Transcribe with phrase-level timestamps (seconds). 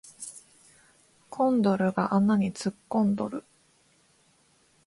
[1.29, 3.43] コンドルが穴に突っ込んどる